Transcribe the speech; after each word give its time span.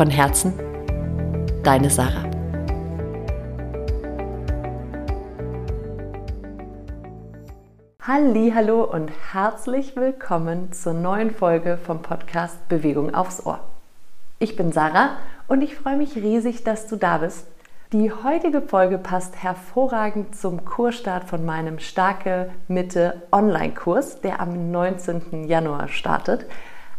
Von 0.00 0.08
Herzen, 0.08 0.54
deine 1.62 1.90
Sarah. 1.90 2.24
Hallo 8.00 8.84
und 8.84 9.10
herzlich 9.34 9.96
willkommen 9.96 10.72
zur 10.72 10.94
neuen 10.94 11.30
Folge 11.30 11.76
vom 11.76 12.00
Podcast 12.00 12.66
Bewegung 12.70 13.14
aufs 13.14 13.44
Ohr. 13.44 13.60
Ich 14.38 14.56
bin 14.56 14.72
Sarah 14.72 15.18
und 15.48 15.60
ich 15.60 15.74
freue 15.74 15.98
mich 15.98 16.16
riesig, 16.16 16.64
dass 16.64 16.86
du 16.86 16.96
da 16.96 17.18
bist. 17.18 17.46
Die 17.92 18.10
heutige 18.10 18.62
Folge 18.62 18.96
passt 18.96 19.36
hervorragend 19.42 20.34
zum 20.34 20.64
Kursstart 20.64 21.24
von 21.24 21.44
meinem 21.44 21.78
Starke 21.78 22.50
Mitte 22.68 23.20
Online-Kurs, 23.32 24.22
der 24.22 24.40
am 24.40 24.70
19. 24.70 25.44
Januar 25.46 25.88
startet. 25.88 26.46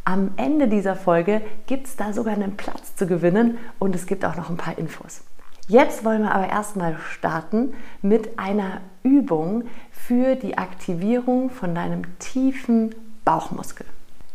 Am 0.04 0.32
Ende 0.38 0.68
dieser 0.68 0.96
Folge 0.96 1.42
gibt 1.68 1.88
es 1.88 1.96
da 1.96 2.12
sogar 2.12 2.34
einen 2.34 2.58
Platz 2.58 2.96
zu 2.96 3.06
gewinnen 3.06 3.58
und 3.78 3.96
es 3.96 4.08
gibt 4.08 4.26
auch 4.26 4.36
noch 4.36 4.50
ein 4.50 4.58
paar 4.58 4.78
Infos. 4.78 5.22
Jetzt 5.68 6.04
wollen 6.04 6.24
wir 6.24 6.34
aber 6.34 6.50
erstmal 6.50 6.98
starten 6.98 7.74
mit 8.02 8.40
einer 8.40 8.82
Übung 9.04 9.66
für 9.92 10.36
die 10.36 10.58
Aktivierung 10.58 11.50
von 11.50 11.76
deinem 11.76 12.02
tiefen 12.18 12.96
Bauchmuskel. 13.24 13.86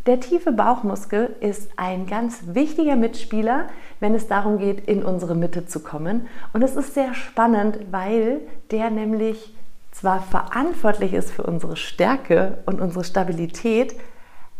Der 0.06 0.20
tiefe 0.20 0.52
Bauchmuskel 0.52 1.34
ist 1.40 1.68
ein 1.76 2.06
ganz 2.06 2.42
wichtiger 2.46 2.94
Mitspieler, 2.94 3.66
wenn 3.98 4.14
es 4.14 4.28
darum 4.28 4.58
geht, 4.58 4.86
in 4.86 5.02
unsere 5.02 5.34
Mitte 5.34 5.66
zu 5.66 5.80
kommen. 5.80 6.28
Und 6.52 6.62
es 6.62 6.76
ist 6.76 6.94
sehr 6.94 7.12
spannend, 7.12 7.78
weil 7.90 8.40
der 8.70 8.90
nämlich 8.90 9.52
zwar 9.90 10.22
verantwortlich 10.22 11.12
ist 11.12 11.32
für 11.32 11.42
unsere 11.42 11.76
Stärke 11.76 12.58
und 12.66 12.80
unsere 12.80 13.02
Stabilität, 13.02 13.96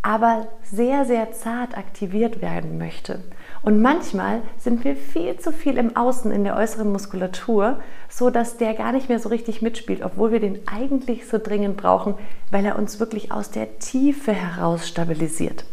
aber 0.07 0.47
sehr, 0.63 1.05
sehr 1.05 1.33
zart 1.33 1.77
aktiviert 1.77 2.41
werden 2.41 2.79
möchte. 2.79 3.25
Und 3.63 3.83
manchmal 3.83 4.41
sind 4.57 4.85
wir 4.85 4.95
viel 4.95 5.37
zu 5.39 5.51
viel 5.51 5.79
im 5.79 5.97
Außen, 5.97 6.31
in 6.31 6.45
der 6.45 6.55
äußeren 6.55 6.93
Muskulatur, 6.93 7.81
so 8.09 8.31
dass 8.31 8.57
der 8.57 8.75
gar 8.75 8.93
nicht 8.93 9.09
mehr 9.09 9.19
so 9.19 9.31
richtig 9.31 9.63
mitspielt, 9.63 10.05
obwohl 10.05 10.31
wir 10.31 10.39
den 10.39 10.61
eigentlich 10.69 11.27
so 11.27 11.39
dringend 11.39 11.77
brauchen, 11.77 12.15
weil 12.53 12.65
er 12.65 12.79
uns 12.79 13.01
wirklich 13.01 13.33
aus 13.33 13.51
der 13.51 13.81
Tiefe 13.81 14.33
heraus 14.33 14.87
stabilisiert. 14.87 15.65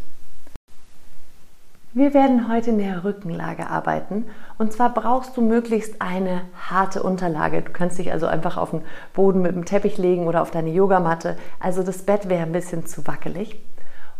Wir 1.92 2.12
werden 2.12 2.52
heute 2.52 2.70
in 2.70 2.78
der 2.78 3.04
Rückenlage 3.04 3.70
arbeiten 3.70 4.24
und 4.58 4.72
zwar 4.72 4.92
brauchst 4.92 5.36
du 5.36 5.42
möglichst 5.42 6.02
eine 6.02 6.40
harte 6.68 7.04
Unterlage. 7.04 7.62
Du 7.62 7.70
kannst 7.70 8.00
dich 8.00 8.10
also 8.10 8.26
einfach 8.26 8.56
auf 8.56 8.72
den 8.72 8.82
Boden 9.12 9.42
mit 9.42 9.54
dem 9.54 9.64
Teppich 9.64 9.96
legen 9.96 10.26
oder 10.26 10.42
auf 10.42 10.50
deine 10.50 10.70
Yogamatte. 10.70 11.36
Also 11.60 11.84
das 11.84 12.02
Bett 12.02 12.28
wäre 12.28 12.42
ein 12.42 12.50
bisschen 12.50 12.84
zu 12.84 13.06
wackelig. 13.06 13.60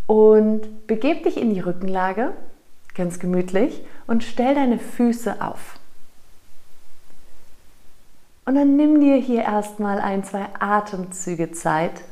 Und 0.07 0.87
begeb 0.87 1.25
dich 1.25 1.37
in 1.37 1.55
die 1.55 1.61
Rückenlage, 1.61 2.33
ganz 2.95 3.19
gemütlich, 3.19 3.81
und 4.07 4.23
stell 4.23 4.55
deine 4.55 4.79
Füße 4.79 5.41
auf. 5.41 5.79
Und 8.45 8.57
dann 8.57 8.77
nimm 8.77 9.01
dir 9.01 9.17
hier 9.17 9.43
erstmal 9.43 9.99
ein, 10.01 10.23
zwei 10.25 10.47
Atemzüge 10.59 11.53
Zeit, 11.53 12.03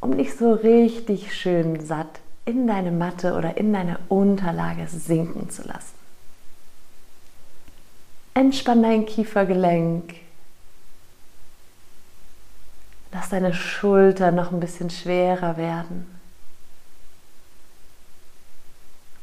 um 0.00 0.16
dich 0.16 0.34
so 0.34 0.52
richtig 0.52 1.34
schön 1.34 1.80
satt 1.84 2.20
in 2.46 2.66
deine 2.66 2.90
Matte 2.92 3.34
oder 3.34 3.58
in 3.58 3.74
deine 3.74 3.98
Unterlage 4.08 4.86
sinken 4.86 5.50
zu 5.50 5.68
lassen. 5.68 5.94
Entspann 8.32 8.82
dein 8.82 9.04
Kiefergelenk, 9.04 10.14
Lass 13.12 13.30
deine 13.30 13.54
Schultern 13.54 14.34
noch 14.34 14.52
ein 14.52 14.60
bisschen 14.60 14.90
schwerer 14.90 15.56
werden. 15.56 16.06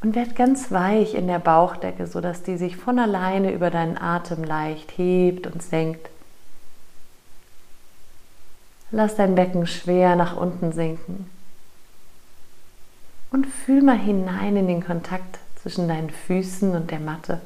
Und 0.01 0.15
werd 0.15 0.35
ganz 0.35 0.71
weich 0.71 1.15
in 1.15 1.27
der 1.27 1.39
Bauchdecke, 1.39 2.05
sodass 2.05 2.43
die 2.43 2.57
sich 2.57 2.77
von 2.77 2.99
alleine 2.99 3.51
über 3.51 3.71
deinen 3.71 3.97
Atem 3.97 4.43
leicht 4.43 4.97
hebt 4.97 5.47
und 5.47 5.63
senkt. 5.63 6.09
Lass 8.91 9.15
dein 9.15 9.35
Becken 9.35 9.65
schwer 9.65 10.15
nach 10.15 10.37
unten 10.37 10.71
sinken. 10.71 11.29
Und 13.31 13.47
fühl 13.47 13.81
mal 13.81 13.97
hinein 13.97 14.55
in 14.55 14.67
den 14.67 14.85
Kontakt 14.85 15.39
zwischen 15.55 15.87
deinen 15.87 16.11
Füßen 16.11 16.75
und 16.75 16.91
der 16.91 16.99
Matte. 16.99 17.41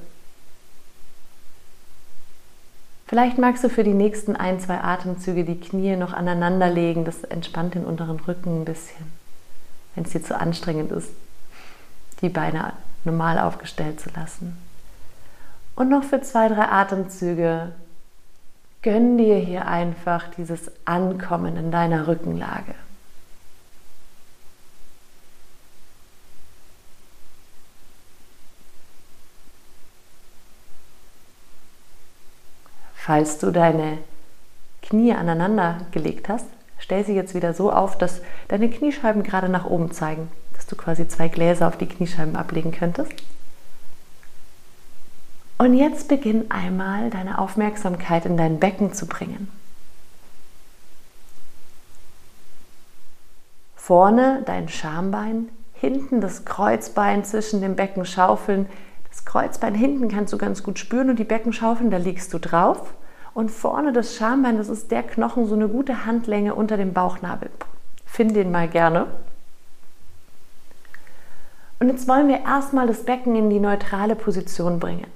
Vielleicht 3.09 3.39
magst 3.39 3.63
du 3.63 3.69
für 3.69 3.83
die 3.83 3.95
nächsten 3.95 4.35
ein, 4.35 4.59
zwei 4.59 4.81
Atemzüge 4.81 5.43
die 5.43 5.59
Knie 5.59 5.95
noch 5.95 6.13
aneinander 6.13 6.69
legen. 6.69 7.05
Das 7.05 7.23
entspannt 7.23 7.73
den 7.73 7.83
unteren 7.83 8.19
Rücken 8.19 8.61
ein 8.61 8.65
bisschen, 8.65 9.11
wenn 9.95 10.03
es 10.03 10.11
dir 10.11 10.23
zu 10.23 10.39
anstrengend 10.39 10.91
ist, 10.91 11.09
die 12.21 12.29
Beine 12.29 12.73
normal 13.05 13.39
aufgestellt 13.39 13.99
zu 13.99 14.11
lassen. 14.11 14.55
Und 15.75 15.89
noch 15.89 16.03
für 16.03 16.21
zwei, 16.21 16.49
drei 16.49 16.67
Atemzüge 16.69 17.71
gönn 18.83 19.17
dir 19.17 19.37
hier 19.37 19.67
einfach 19.67 20.25
dieses 20.37 20.71
Ankommen 20.85 21.57
in 21.57 21.71
deiner 21.71 22.05
Rückenlage. 22.05 22.75
Falls 33.09 33.39
du 33.39 33.49
deine 33.49 33.97
Knie 34.83 35.13
aneinander 35.13 35.79
gelegt 35.89 36.29
hast, 36.29 36.45
stell 36.77 37.03
sie 37.03 37.15
jetzt 37.15 37.33
wieder 37.33 37.55
so 37.55 37.71
auf, 37.71 37.97
dass 37.97 38.21
deine 38.49 38.69
Kniescheiben 38.69 39.23
gerade 39.23 39.49
nach 39.49 39.65
oben 39.65 39.91
zeigen, 39.91 40.29
dass 40.53 40.67
du 40.67 40.75
quasi 40.75 41.07
zwei 41.07 41.27
Gläser 41.27 41.67
auf 41.67 41.75
die 41.75 41.87
Kniescheiben 41.87 42.35
ablegen 42.35 42.71
könntest. 42.71 43.11
Und 45.57 45.73
jetzt 45.73 46.07
beginn 46.07 46.51
einmal 46.51 47.09
deine 47.09 47.39
Aufmerksamkeit 47.39 48.27
in 48.27 48.37
dein 48.37 48.59
Becken 48.59 48.93
zu 48.93 49.07
bringen. 49.07 49.49
Vorne 53.75 54.43
dein 54.45 54.69
Schambein, 54.69 55.49
hinten 55.73 56.21
das 56.21 56.45
Kreuzbein 56.45 57.25
zwischen 57.25 57.61
dem 57.61 57.75
Becken 57.75 58.05
schaufeln. 58.05 58.67
Das 59.09 59.25
Kreuzbein 59.25 59.75
hinten 59.75 60.07
kannst 60.07 60.33
du 60.33 60.37
ganz 60.37 60.63
gut 60.63 60.79
spüren 60.79 61.09
und 61.09 61.19
die 61.19 61.23
Beckenschaufeln, 61.23 61.91
da 61.91 61.97
liegst 61.97 62.33
du 62.33 62.39
drauf. 62.39 62.93
Und 63.33 63.51
vorne 63.51 63.93
das 63.93 64.15
Schambein, 64.15 64.57
das 64.57 64.69
ist 64.69 64.91
der 64.91 65.03
Knochen, 65.03 65.45
so 65.45 65.55
eine 65.55 65.67
gute 65.67 66.05
Handlänge 66.05 66.55
unter 66.55 66.77
dem 66.77 66.93
Bauchnabel. 66.93 67.49
Find 68.05 68.35
den 68.35 68.51
mal 68.51 68.67
gerne. 68.67 69.07
Und 71.79 71.87
jetzt 71.87 72.07
wollen 72.07 72.27
wir 72.27 72.41
erstmal 72.41 72.87
das 72.87 73.05
Becken 73.05 73.35
in 73.35 73.49
die 73.49 73.59
neutrale 73.59 74.15
Position 74.15 74.79
bringen. 74.79 75.07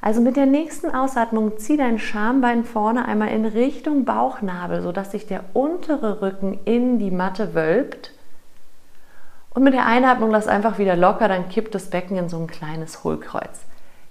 Also 0.00 0.20
mit 0.20 0.36
der 0.36 0.46
nächsten 0.46 0.90
Ausatmung 0.90 1.58
zieh 1.58 1.76
dein 1.76 1.98
Schambein 1.98 2.64
vorne 2.64 3.06
einmal 3.06 3.28
in 3.28 3.44
Richtung 3.44 4.04
Bauchnabel, 4.04 4.82
sodass 4.82 5.12
sich 5.12 5.26
der 5.26 5.44
untere 5.52 6.20
Rücken 6.22 6.58
in 6.64 6.98
die 6.98 7.10
Matte 7.10 7.54
wölbt. 7.54 8.12
Und 9.54 9.64
mit 9.64 9.74
der 9.74 9.86
Einatmung 9.86 10.30
lass 10.30 10.46
einfach 10.46 10.78
wieder 10.78 10.96
locker, 10.96 11.28
dann 11.28 11.48
kippt 11.48 11.74
das 11.74 11.90
Becken 11.90 12.16
in 12.16 12.28
so 12.28 12.38
ein 12.38 12.46
kleines 12.46 13.04
Hohlkreuz. 13.04 13.60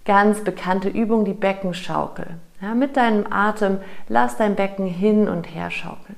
Ganz 0.06 0.44
bekannte 0.44 0.90
Übung, 0.90 1.26
die 1.26 1.34
Beckenschaukel. 1.34 2.28
Ja, 2.62 2.76
mit 2.76 2.96
deinem 2.96 3.26
Atem 3.32 3.80
lass 4.08 4.38
dein 4.38 4.56
Becken 4.56 4.86
hin 4.86 5.28
und 5.28 5.46
her 5.46 5.72
schaukeln. 5.72 6.16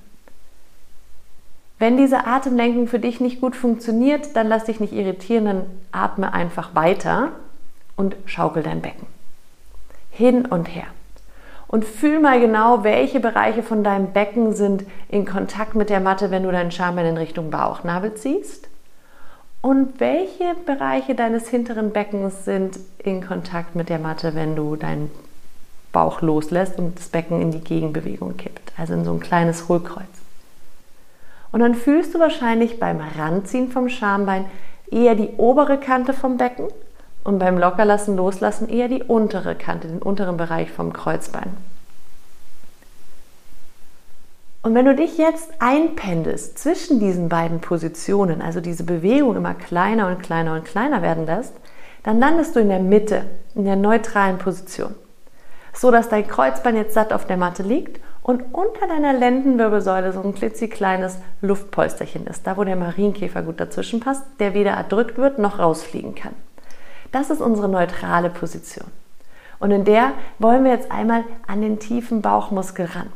Wenn 1.80 1.98
diese 1.98 2.25
Atemlenkung 2.25 2.88
für 2.88 3.00
dich 3.00 3.19
nicht 3.19 3.42
gut 3.42 3.56
funktioniert, 3.56 4.36
dann 4.36 4.48
lass 4.48 4.65
dich 4.65 4.80
nicht 4.80 4.94
irritieren, 4.94 5.45
dann 5.45 5.65
atme 5.92 6.33
einfach 6.33 6.75
weiter 6.75 7.30
und 7.95 8.15
schaukel 8.25 8.63
dein 8.63 8.81
Becken. 8.81 9.07
Hin 10.12 10.45
und 10.45 10.65
her. 10.65 10.86
Und 11.68 11.86
fühl 11.86 12.19
mal 12.19 12.39
genau, 12.39 12.83
welche 12.83 13.19
Bereiche 13.19 13.63
von 13.63 13.83
deinem 13.83 14.13
Becken 14.13 14.53
sind 14.53 14.86
in 15.09 15.25
Kontakt 15.25 15.75
mit 15.75 15.89
der 15.89 16.00
Matte, 16.00 16.30
wenn 16.30 16.44
du 16.44 16.51
deinen 16.51 16.71
Schambein 16.71 17.06
in 17.06 17.18
Richtung 17.18 17.50
Bauchnabel 17.50 18.13
ziehst. 18.13 18.69
Und 19.63 20.01
welche 20.01 20.56
Bereiche 20.65 21.15
deines 21.15 21.48
hinteren 21.48 21.92
Beckens 21.92 22.44
sind 22.44 22.77
in 22.98 23.25
Kontakt 23.25 23.75
mit 23.75 23.88
der 23.88 23.98
Matte, 23.98 24.36
wenn 24.36 24.57
du 24.57 24.75
deinen 24.75 25.10
Bauch 25.94 26.21
loslässt 26.21 26.77
und 26.77 27.00
das 27.00 27.07
Becken 27.07 27.42
in 27.42 27.51
die 27.51 27.62
Gegenbewegung 27.62 28.36
kippt, 28.36 28.74
also 28.77 28.94
in 28.94 29.06
so 29.06 29.13
ein 29.13 29.21
kleines 29.21 29.69
Hohlkreuz. 29.69 30.04
Und 31.54 31.62
dann 31.62 31.75
fühlst 31.75 32.13
du 32.13 32.19
wahrscheinlich 32.19 32.77
beim 32.77 33.00
Ranziehen 33.00 33.71
vom 33.71 33.88
Schambein 33.88 34.44
eher 34.92 35.15
die 35.15 35.30
obere 35.38 35.80
Kante 35.80 36.12
vom 36.12 36.36
Becken 36.36 36.68
und 37.24 37.39
beim 37.39 37.57
Lockerlassen, 37.57 38.18
Loslassen 38.18 38.68
eher 38.68 38.89
die 38.89 39.04
untere 39.04 39.56
Kante, 39.56 39.88
den 39.88 40.01
unteren 40.01 40.36
Bereich 40.36 40.71
vom 40.71 40.92
Kreuzbein. 40.92 41.56
Und 44.63 44.75
wenn 44.75 44.86
du 44.86 44.95
dich 44.95 45.18
jetzt 45.18 45.51
einpendelst 45.60 46.57
zwischen 46.57 47.01
diesen 47.01 47.27
beiden 47.27 47.60
Positionen, 47.60 48.42
also 48.42 48.62
diese 48.62 48.86
Bewegung 48.86 49.36
immer 49.36 49.54
kleiner 49.54 50.07
und 50.07 50.24
kleiner 50.24 50.54
und 50.56 50.63
kleiner 50.63 51.01
werden 51.01 51.25
lässt, 51.25 51.54
dann 52.04 52.18
landest 52.18 52.56
du 52.56 52.62
in 52.62 52.69
der 52.69 52.80
Mitte, 52.80 53.25
in 53.56 53.65
der 53.65 53.75
neutralen 53.75 54.38
Position. 54.38 54.95
So 55.74 55.92
dass 55.92 56.07
dein 56.07 56.25
Kreuzbein 56.25 56.77
jetzt 56.77 56.94
satt 56.94 57.12
auf 57.12 57.27
der 57.27 57.36
Matte 57.36 57.62
liegt 57.62 58.00
und 58.21 58.54
unter 58.54 58.88
deiner 58.88 59.12
Lendenwirbelsäule 59.12 60.13
so 60.13 60.21
ein 60.21 60.33
klitzekleines 60.33 61.18
Luftpolsterchen 61.42 62.25
ist, 62.25 62.48
da 62.48 62.56
wo 62.56 62.63
der 62.63 62.77
Marienkäfer 62.77 63.42
gut 63.42 63.60
dazwischen 63.60 64.00
passt, 64.00 64.24
der 64.39 64.54
weder 64.54 64.71
erdrückt 64.71 65.18
wird 65.18 65.39
noch 65.39 65.60
rausfliegen 65.60 66.15
kann. 66.15 66.33
Das 67.12 67.30
ist 67.30 67.42
unsere 67.42 67.68
neutrale 67.68 68.30
Position. 68.30 68.88
Und 69.60 69.71
in 69.71 69.83
der 69.83 70.13
wollen 70.39 70.63
wir 70.63 70.71
jetzt 70.71 70.89
einmal 70.89 71.25
an 71.48 71.62
den 71.62 71.80
tiefen 71.80 72.21
Bauchmuskel 72.21 72.86
ran. 72.86 73.12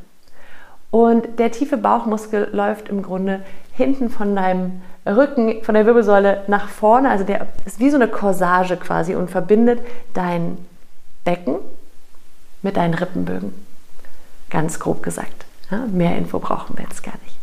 Und 0.91 1.39
der 1.39 1.51
tiefe 1.51 1.77
Bauchmuskel 1.77 2.49
läuft 2.51 2.89
im 2.89 3.01
Grunde 3.01 3.41
hinten 3.73 4.09
von 4.09 4.35
deinem 4.35 4.81
Rücken, 5.05 5.63
von 5.63 5.75
der 5.75 5.85
Wirbelsäule 5.85 6.43
nach 6.47 6.69
vorne. 6.69 7.09
Also 7.09 7.23
der 7.23 7.47
ist 7.65 7.79
wie 7.79 7.89
so 7.89 7.97
eine 7.97 8.07
Corsage 8.07 8.77
quasi 8.77 9.15
und 9.15 9.29
verbindet 9.29 9.79
dein 10.13 10.57
Becken 11.23 11.55
mit 12.61 12.77
deinen 12.77 12.93
Rippenbögen. 12.93 13.53
Ganz 14.49 14.79
grob 14.79 15.03
gesagt. 15.03 15.45
Ja, 15.69 15.85
mehr 15.87 16.17
Info 16.17 16.39
brauchen 16.39 16.77
wir 16.77 16.83
jetzt 16.83 17.03
gar 17.03 17.15
nicht. 17.23 17.35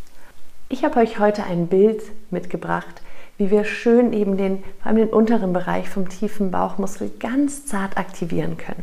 Ich 0.70 0.84
habe 0.84 0.98
euch 0.98 1.18
heute 1.18 1.44
ein 1.44 1.66
Bild 1.66 2.02
mitgebracht, 2.30 3.02
wie 3.36 3.50
wir 3.50 3.64
schön 3.64 4.12
eben 4.12 4.36
den, 4.36 4.62
vor 4.80 4.86
allem 4.86 4.96
den 4.96 5.08
unteren 5.08 5.52
Bereich 5.52 5.90
vom 5.90 6.08
tiefen 6.08 6.50
Bauchmuskel 6.50 7.10
ganz 7.20 7.66
zart 7.66 7.98
aktivieren 7.98 8.56
können. 8.56 8.82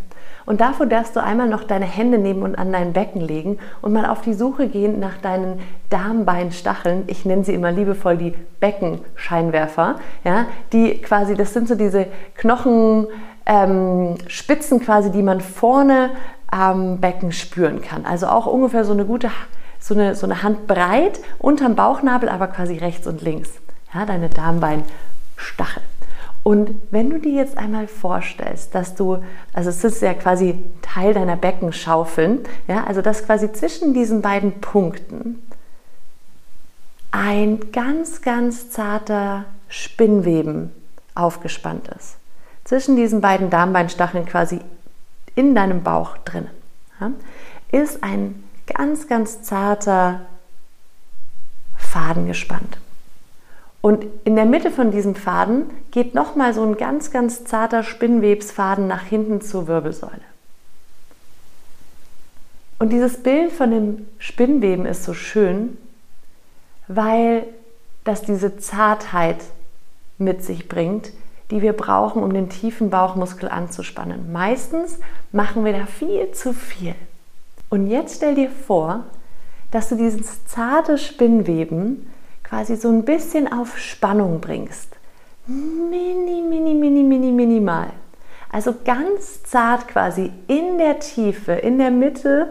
Und 0.52 0.60
dafür 0.60 0.86
darfst 0.86 1.16
du 1.16 1.24
einmal 1.24 1.48
noch 1.48 1.64
deine 1.64 1.86
Hände 1.86 2.18
nehmen 2.18 2.44
und 2.44 2.58
an 2.58 2.74
dein 2.74 2.92
Becken 2.92 3.22
legen 3.22 3.58
und 3.82 3.94
mal 3.94 4.06
auf 4.06 4.20
die 4.20 4.34
Suche 4.34 4.68
gehen 4.68 5.00
nach 5.00 5.16
deinen 5.16 5.62
Darmbeinstacheln. 5.90 7.06
Ich 7.08 7.24
nenne 7.24 7.46
sie 7.46 7.54
immer 7.54 7.72
liebevoll 7.72 8.18
die 8.18 8.34
Beckenscheinwerfer. 8.60 9.96
Ja, 10.26 10.48
die 10.74 10.98
quasi, 10.98 11.36
das 11.36 11.54
sind 11.54 11.70
so 11.70 11.76
diese 11.76 12.08
Knochenspitzen 12.36 14.80
ähm, 14.80 14.86
quasi, 14.86 15.10
die 15.10 15.24
man 15.24 15.40
vorne 15.40 16.10
am 16.48 17.00
Becken 17.00 17.32
spüren 17.32 17.82
kann. 17.82 18.06
Also 18.06 18.28
auch 18.28 18.46
ungefähr 18.46 18.84
so 18.84 18.92
eine 18.92 19.06
gute, 19.06 19.32
so 19.80 19.94
eine, 19.94 20.16
so 20.16 20.26
eine 20.26 20.44
Hand 20.44 20.68
breit 20.68 21.22
unterm 21.40 21.76
Bauchnabel, 21.76 22.28
aber 22.28 22.48
quasi 22.48 22.76
rechts 22.76 23.08
und 23.08 23.22
links. 23.22 23.52
Ja, 23.94 24.06
deine 24.06 24.28
Darmbeinstachel. 24.28 25.82
Und 26.44 26.76
wenn 26.90 27.10
du 27.10 27.20
dir 27.20 27.34
jetzt 27.34 27.58
einmal 27.58 27.88
vorstellst, 27.88 28.74
dass 28.74 28.96
du, 28.96 29.24
also 29.54 29.70
es 29.70 29.84
ist 29.84 30.02
ja 30.02 30.14
quasi 30.14 30.60
Teil 30.82 31.14
deiner 31.14 31.36
Beckenschaufeln, 31.36 32.40
ja, 32.68 32.84
also 32.86 33.02
dass 33.02 33.26
quasi 33.26 33.52
zwischen 33.52 33.94
diesen 33.94 34.22
beiden 34.22 34.60
Punkten 34.60 35.42
ein 37.12 37.72
ganz, 37.72 38.22
ganz 38.22 38.72
zarter 38.72 39.46
Spinnweben 39.68 40.72
aufgespannt 41.14 41.90
ist. 41.90 42.18
Zwischen 42.64 42.96
diesen 42.96 43.22
beiden 43.22 43.50
Darmbeinstacheln 43.50 44.26
quasi 44.26 44.62
in 45.36 45.54
deinem 45.54 45.84
Bauch 45.84 46.18
drin, 46.18 46.48
ja, 47.00 47.12
ist 47.72 48.04
ein 48.04 48.44
ganz, 48.66 49.08
ganz 49.08 49.44
zarter 49.44 50.22
Faden 51.78 52.28
gespannt. 52.28 52.80
Und 53.82 54.06
in 54.24 54.36
der 54.36 54.46
Mitte 54.46 54.70
von 54.70 54.92
diesem 54.92 55.16
Faden 55.16 55.70
geht 55.90 56.14
nochmal 56.14 56.54
so 56.54 56.64
ein 56.64 56.78
ganz, 56.78 57.12
ganz 57.12 57.44
zarter 57.44 57.84
Spinnwebsfaden 57.84 58.88
nach 58.88 59.04
hinten 59.04 59.42
zur 59.42 59.68
Wirbelsäule. 59.68 60.22
Und 62.78 62.90
dieses 62.90 63.22
Bild 63.22 63.52
von 63.52 63.72
dem 63.72 64.08
Spinnweben 64.20 64.86
ist 64.86 65.04
so 65.04 65.14
schön, 65.14 65.78
weil 66.88 67.46
das 68.04 68.22
diese 68.22 68.58
Zartheit 68.58 69.38
mit 70.18 70.44
sich 70.44 70.68
bringt, 70.68 71.12
die 71.50 71.62
wir 71.62 71.74
brauchen, 71.74 72.24
um 72.24 72.34
den 72.34 72.50
tiefen 72.50 72.90
Bauchmuskel 72.90 73.50
anzuspannen. 73.50 74.32
Meistens 74.32 75.00
machen 75.32 75.66
wir 75.66 75.74
da 75.74 75.86
viel 75.86 76.32
zu 76.32 76.54
viel. 76.54 76.96
Und 77.70 77.88
jetzt 77.88 78.18
stell 78.18 78.36
dir 78.36 78.50
vor, 78.50 79.06
dass 79.72 79.90
du 79.90 79.96
dieses 79.96 80.46
zarte 80.46 80.98
Spinnweben 80.98 82.08
quasi 82.52 82.76
so 82.76 82.90
ein 82.90 83.06
bisschen 83.06 83.50
auf 83.50 83.78
Spannung 83.78 84.42
bringst. 84.42 84.90
Mini, 85.48 86.42
mini, 86.42 86.74
mini, 86.74 87.02
mini, 87.02 87.32
minimal. 87.32 87.88
Also 88.52 88.76
ganz 88.84 89.44
zart 89.44 89.88
quasi 89.88 90.34
in 90.48 90.78
der 90.78 91.00
Tiefe, 91.00 91.54
in 91.54 91.78
der 91.78 91.92
Mitte, 91.92 92.50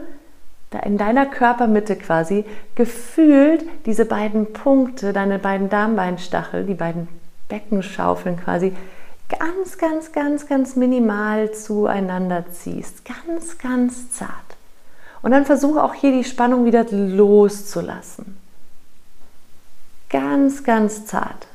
in 0.87 0.97
deiner 0.97 1.27
Körpermitte 1.27 1.97
quasi, 1.97 2.47
gefühlt 2.77 3.63
diese 3.85 4.07
beiden 4.07 4.55
Punkte, 4.55 5.13
deine 5.13 5.39
beiden 5.39 5.69
Darmbeinstachel, 5.69 6.65
die 6.65 6.75
beiden 6.75 7.07
Beckenschaufeln 7.51 8.39
quasi, 8.39 8.73
ganz, 9.29 9.77
ganz, 9.77 10.13
ganz, 10.13 10.47
ganz 10.47 10.77
minimal 10.77 11.53
zueinander 11.53 12.47
ziehst. 12.51 13.03
Ganz, 13.05 13.59
ganz 13.59 14.13
zart. 14.13 14.31
Und 15.21 15.33
dann 15.33 15.45
versuche 15.45 15.85
auch 15.85 15.93
hier 15.93 16.13
die 16.13 16.25
Spannung 16.25 16.65
wieder 16.65 16.87
loszulassen. 16.91 18.41
Ganz, 20.31 20.63
ganz 20.63 21.07
zart. 21.07 21.49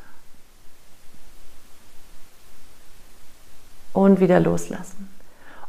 Und 3.94 4.20
wieder 4.20 4.42
loslassen. 4.42 5.08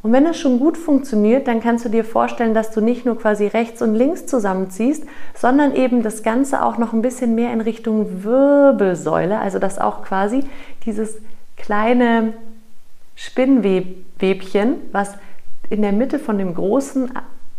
Und 0.03 0.11
wenn 0.11 0.25
das 0.25 0.37
schon 0.37 0.59
gut 0.59 0.77
funktioniert, 0.77 1.47
dann 1.47 1.61
kannst 1.61 1.85
du 1.85 1.89
dir 1.89 2.05
vorstellen, 2.05 2.53
dass 2.53 2.73
du 2.73 2.81
nicht 2.81 3.07
nur 3.07 3.17
quasi 3.17 3.47
rechts 3.47 3.81
und 3.81 3.95
links 3.95 4.27
zusammenziehst, 4.27 5.05
sondern 5.37 5.77
eben 5.77 6.03
das 6.03 6.25
Ganze 6.25 6.65
auch 6.65 6.79
noch 6.79 6.93
ein 6.93 7.01
bisschen 7.01 7.37
mehr 7.37 7.53
in 7.53 7.61
Richtung 7.61 8.25
Wirbelsäule, 8.25 9.39
also 9.39 9.61
dass 9.61 9.79
auch 9.79 10.03
quasi 10.03 10.43
dieses 10.85 11.15
kleine 11.57 12.33
Spinnwebchen, 13.15 14.79
was 14.91 15.15
in 15.71 15.83
der 15.83 15.93
Mitte 15.93 16.19
von 16.19 16.39
dem 16.39 16.57
großen 16.57 17.13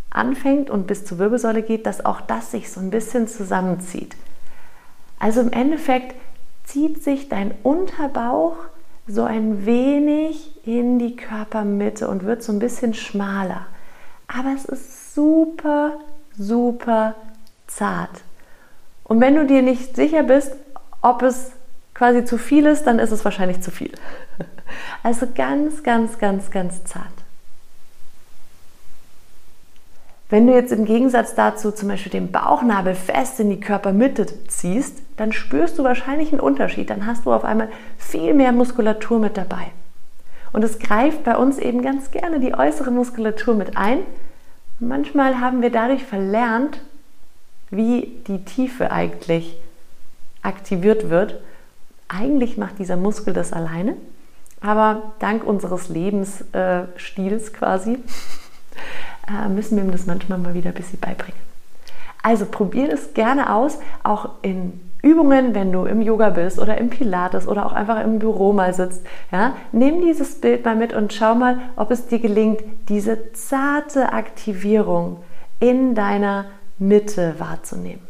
anfängt 0.09 0.69
und 0.69 0.87
bis 0.87 1.05
zur 1.05 1.19
Wirbelsäule 1.19 1.61
geht, 1.61 1.85
dass 1.85 2.03
auch 2.05 2.19
das 2.19 2.51
sich 2.51 2.69
so 2.69 2.81
ein 2.81 2.89
bisschen 2.89 3.29
zusammenzieht. 3.29 4.13
Also 5.19 5.41
im 5.41 5.51
Endeffekt 5.51 6.15
zieht 6.63 7.03
sich 7.03 7.29
dein 7.29 7.53
Unterbauch 7.63 8.55
so 9.07 9.23
ein 9.23 9.65
wenig 9.65 10.51
in 10.65 10.99
die 10.99 11.15
Körpermitte 11.15 12.07
und 12.07 12.25
wird 12.25 12.43
so 12.43 12.51
ein 12.51 12.59
bisschen 12.59 12.93
schmaler. 12.93 13.67
Aber 14.27 14.53
es 14.53 14.65
ist 14.65 15.15
super, 15.15 15.99
super 16.37 17.15
zart. 17.67 18.21
Und 19.05 19.21
wenn 19.21 19.35
du 19.35 19.45
dir 19.45 19.61
nicht 19.61 19.95
sicher 19.95 20.23
bist, 20.23 20.51
ob 21.01 21.21
es 21.21 21.51
quasi 21.93 22.25
zu 22.25 22.37
viel 22.37 22.65
ist, 22.65 22.83
dann 22.83 22.99
ist 22.99 23.11
es 23.11 23.23
wahrscheinlich 23.25 23.61
zu 23.61 23.71
viel. 23.71 23.91
Also 25.01 25.27
ganz, 25.33 25.83
ganz, 25.83 26.17
ganz, 26.17 26.51
ganz 26.51 26.83
zart. 26.83 27.05
Wenn 30.29 30.45
du 30.45 30.53
jetzt 30.53 30.73
im 30.73 30.83
Gegensatz 30.83 31.35
dazu 31.35 31.71
zum 31.71 31.87
Beispiel 31.87 32.11
den 32.11 32.31
Bauchnabel 32.31 32.95
fest 32.95 33.39
in 33.39 33.49
die 33.49 33.61
Körpermitte 33.61 34.25
ziehst, 34.47 35.01
dann 35.15 35.31
spürst 35.31 35.79
du 35.79 35.83
wahrscheinlich 35.85 36.31
einen 36.31 36.41
Unterschied. 36.41 36.89
Dann 36.89 37.05
hast 37.05 37.25
du 37.25 37.31
auf 37.31 37.45
einmal 37.45 37.69
viel 37.97 38.33
mehr 38.33 38.51
Muskulatur 38.51 39.19
mit 39.19 39.37
dabei. 39.37 39.71
Und 40.51 40.63
es 40.63 40.79
greift 40.79 41.23
bei 41.23 41.37
uns 41.37 41.59
eben 41.59 41.81
ganz 41.81 42.11
gerne 42.11 42.41
die 42.41 42.53
äußere 42.53 42.91
Muskulatur 42.91 43.55
mit 43.55 43.77
ein. 43.77 43.99
Manchmal 44.79 45.39
haben 45.39 45.61
wir 45.61 45.71
dadurch 45.71 46.03
verlernt, 46.03 46.81
wie 47.69 48.21
die 48.27 48.43
Tiefe 48.43 48.91
eigentlich 48.91 49.57
aktiviert 50.41 51.09
wird. 51.09 51.39
Eigentlich 52.09 52.57
macht 52.57 52.79
dieser 52.79 52.97
Muskel 52.97 53.33
das 53.33 53.53
alleine, 53.53 53.95
aber 54.61 55.13
dank 55.19 55.43
unseres 55.45 55.89
Lebensstils 55.89 57.53
quasi 57.53 57.99
äh, 59.27 59.49
müssen 59.49 59.77
wir 59.77 59.83
ihm 59.83 59.91
das 59.91 60.05
manchmal 60.05 60.37
mal 60.37 60.53
wieder 60.53 60.69
ein 60.69 60.75
bisschen 60.75 60.99
beibringen. 60.99 61.39
Also 62.23 62.45
probier 62.45 62.91
es 62.91 63.13
gerne 63.13 63.53
aus, 63.53 63.79
auch 64.03 64.29
in 64.41 64.79
Übungen, 65.01 65.53
wenn 65.53 65.71
du 65.71 65.85
im 65.85 66.01
Yoga 66.01 66.29
bist 66.29 66.59
oder 66.59 66.77
im 66.77 66.89
Pilates 66.89 67.47
oder 67.47 67.65
auch 67.65 67.73
einfach 67.73 68.03
im 68.03 68.19
Büro 68.19 68.51
mal 68.51 68.73
sitzt. 68.73 69.05
Ja? 69.31 69.55
Nimm 69.71 70.01
dieses 70.01 70.41
Bild 70.41 70.65
mal 70.65 70.75
mit 70.75 70.93
und 70.93 71.13
schau 71.13 71.35
mal, 71.35 71.59
ob 71.75 71.91
es 71.91 72.07
dir 72.07 72.19
gelingt, 72.19 72.61
diese 72.89 73.31
zarte 73.33 74.11
Aktivierung 74.11 75.23
in 75.59 75.95
deiner 75.95 76.45
Mitte 76.79 77.35
wahrzunehmen. 77.37 78.05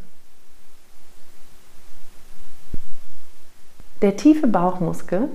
Der 4.01 4.15
tiefe 4.15 4.47
Bauchmuskel 4.47 5.29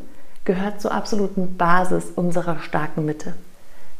gehört 0.45 0.81
zur 0.81 0.93
absoluten 0.93 1.57
Basis 1.57 2.13
unserer 2.15 2.61
starken 2.61 3.05
Mitte. 3.05 3.35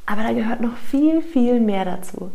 Aber 0.07 0.23
da 0.23 0.33
gehört 0.33 0.61
noch 0.61 0.77
viel, 0.77 1.23
viel 1.23 1.61
mehr 1.61 1.85
dazu. 1.85 2.31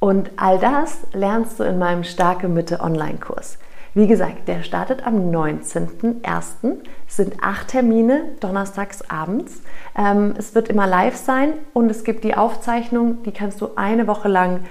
Und 0.00 0.30
all 0.36 0.58
das 0.58 0.98
lernst 1.12 1.58
du 1.58 1.64
in 1.64 1.78
meinem 1.78 2.04
Starke 2.04 2.48
Mitte 2.48 2.80
Online-Kurs. 2.80 3.58
Wie 3.94 4.08
gesagt, 4.08 4.48
der 4.48 4.64
startet 4.64 5.06
am 5.06 5.30
19.01. 5.30 6.78
Es 7.08 7.16
sind 7.16 7.34
acht 7.40 7.68
Termine, 7.68 8.24
donnerstags 8.40 9.08
abends. 9.08 9.62
Ähm, 9.96 10.34
es 10.36 10.56
wird 10.56 10.68
immer 10.68 10.88
live 10.88 11.16
sein 11.16 11.52
und 11.72 11.88
es 11.90 12.02
gibt 12.02 12.24
die 12.24 12.34
Aufzeichnung, 12.34 13.22
die 13.22 13.30
kannst 13.30 13.60
du 13.60 13.68
eine 13.76 14.08
Woche 14.08 14.28
lang 14.28 14.64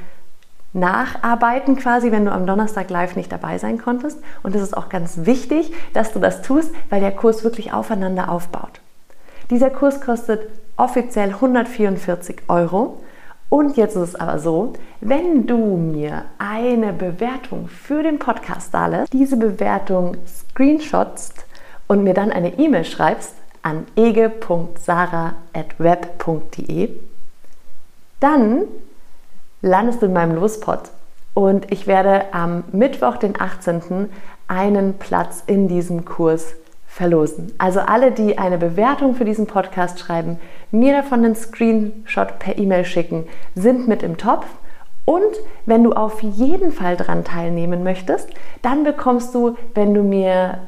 nacharbeiten 0.73 1.77
quasi, 1.77 2.11
wenn 2.11 2.25
du 2.25 2.31
am 2.31 2.45
Donnerstag 2.45 2.89
live 2.89 3.15
nicht 3.15 3.31
dabei 3.31 3.57
sein 3.59 3.77
konntest. 3.77 4.19
Und 4.41 4.55
es 4.55 4.61
ist 4.61 4.75
auch 4.75 4.89
ganz 4.89 5.19
wichtig, 5.25 5.71
dass 5.93 6.11
du 6.11 6.19
das 6.19 6.41
tust, 6.41 6.73
weil 6.89 6.99
der 6.99 7.11
Kurs 7.11 7.45
wirklich 7.45 7.71
aufeinander 7.71 8.29
aufbaut. 8.29 8.81
Dieser 9.49 9.69
Kurs 9.69 10.01
kostet 10.01 10.49
offiziell 10.77 11.29
144 11.29 12.43
Euro. 12.47 13.01
Und 13.49 13.75
jetzt 13.77 13.95
ist 13.95 14.01
es 14.01 14.15
aber 14.15 14.39
so, 14.39 14.73
wenn 14.99 15.45
du 15.45 15.77
mir 15.77 16.25
eine 16.39 16.91
Bewertung 16.93 17.67
für 17.67 18.01
den 18.01 18.17
Podcast 18.17 18.73
da 18.73 19.05
diese 19.11 19.37
Bewertung 19.37 20.17
screenshotst 20.25 21.45
und 21.87 22.03
mir 22.03 22.15
dann 22.15 22.31
eine 22.31 22.57
E-Mail 22.57 22.85
schreibst 22.85 23.35
an 23.61 23.85
ege.sara.web.de, 23.95 26.89
dann 28.19 28.63
landest 29.61 30.01
du 30.01 30.07
in 30.07 30.13
meinem 30.13 30.33
Lospot 30.35 30.89
und 31.33 31.71
ich 31.71 31.87
werde 31.87 32.33
am 32.33 32.63
Mittwoch, 32.71 33.17
den 33.17 33.39
18., 33.39 34.09
einen 34.47 34.97
Platz 34.97 35.43
in 35.47 35.67
diesem 35.67 36.05
Kurs 36.05 36.53
verlosen. 36.93 37.51
Also 37.57 37.79
alle, 37.79 38.11
die 38.11 38.37
eine 38.37 38.59
Bewertung 38.59 39.15
für 39.15 39.25
diesen 39.25 39.47
Podcast 39.47 39.99
schreiben, 39.99 40.37
mir 40.71 40.93
davon 40.93 41.25
einen 41.25 41.35
Screenshot 41.35 42.37
per 42.37 42.57
E-Mail 42.57 42.85
schicken, 42.85 43.25
sind 43.55 43.87
mit 43.87 44.03
im 44.03 44.17
Topf. 44.17 44.45
Und 45.05 45.33
wenn 45.65 45.83
du 45.83 45.93
auf 45.93 46.21
jeden 46.21 46.71
Fall 46.71 46.95
daran 46.95 47.23
teilnehmen 47.23 47.83
möchtest, 47.83 48.29
dann 48.61 48.83
bekommst 48.83 49.33
du, 49.33 49.57
wenn 49.73 49.93
du 49.93 50.03
mir 50.03 50.59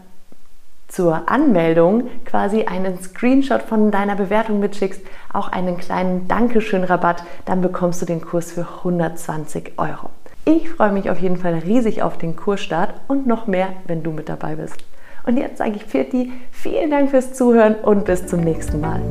zur 0.87 1.29
Anmeldung 1.29 2.09
quasi 2.25 2.63
einen 2.63 2.99
Screenshot 2.99 3.61
von 3.61 3.91
deiner 3.91 4.15
Bewertung 4.15 4.59
mitschickst, 4.59 5.01
auch 5.31 5.49
einen 5.49 5.77
kleinen 5.77 6.27
Dankeschön-Rabatt, 6.27 7.23
dann 7.45 7.61
bekommst 7.61 8.01
du 8.01 8.05
den 8.05 8.21
Kurs 8.21 8.51
für 8.51 8.67
120 8.79 9.73
Euro. 9.77 10.09
Ich 10.45 10.69
freue 10.69 10.91
mich 10.91 11.09
auf 11.09 11.19
jeden 11.19 11.37
Fall 11.37 11.53
riesig 11.53 12.01
auf 12.01 12.17
den 12.17 12.35
Kursstart 12.35 12.93
und 13.07 13.27
noch 13.27 13.45
mehr, 13.47 13.69
wenn 13.85 14.03
du 14.03 14.11
mit 14.11 14.27
dabei 14.27 14.55
bist. 14.55 14.83
Und 15.25 15.37
jetzt 15.37 15.57
sage 15.57 15.73
ich 15.75 15.83
Pfirti, 15.83 16.31
vielen 16.51 16.91
Dank 16.91 17.09
fürs 17.09 17.33
Zuhören 17.33 17.75
und 17.75 18.05
bis 18.05 18.27
zum 18.27 18.41
nächsten 18.41 18.79
Mal. 18.79 19.01